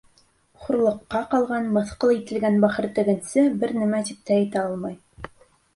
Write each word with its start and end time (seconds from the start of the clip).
Хурлыҡҡа 0.61 1.21
ҡалған, 1.33 1.69
мыҫҡыл 1.75 2.15
ителгән 2.15 2.59
бахыр 2.65 2.89
тегенсе 2.97 3.45
бер 3.65 3.79
нәмә 3.83 4.05
тип 4.11 4.27
тә 4.31 4.41
әйтә 4.43 4.67
алмай. 4.69 5.01